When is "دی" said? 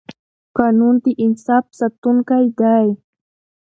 2.59-2.89